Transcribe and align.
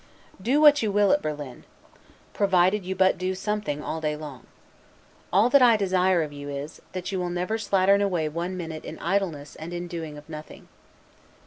Do 0.41 0.59
what 0.59 0.81
you 0.81 0.91
will 0.91 1.11
at 1.11 1.21
Berlin, 1.21 1.63
provided 2.33 2.83
you 2.83 2.95
do 2.95 2.97
but 2.97 3.17
do 3.19 3.35
something 3.35 3.83
all 3.83 4.01
day 4.01 4.15
long. 4.15 4.47
All 5.31 5.47
that 5.51 5.61
I 5.61 5.77
desire 5.77 6.23
of 6.23 6.33
you 6.33 6.49
is, 6.49 6.81
that 6.93 7.11
you 7.11 7.19
will 7.19 7.29
never 7.29 7.59
slattern 7.59 8.01
away 8.01 8.27
one 8.27 8.57
minute 8.57 8.83
in 8.83 8.97
idleness 8.97 9.55
and 9.55 9.73
in 9.73 9.87
doing 9.87 10.17
of 10.17 10.27
nothing. 10.27 10.69